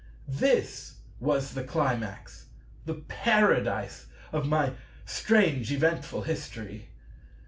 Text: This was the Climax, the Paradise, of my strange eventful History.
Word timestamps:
This 0.27 0.95
was 1.19 1.53
the 1.53 1.63
Climax, 1.63 2.47
the 2.87 2.95
Paradise, 2.95 4.07
of 4.31 4.47
my 4.47 4.73
strange 5.05 5.71
eventful 5.71 6.23
History. 6.23 6.89